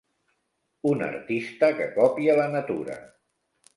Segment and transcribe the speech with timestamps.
[0.93, 2.97] Un artista que copia la natura.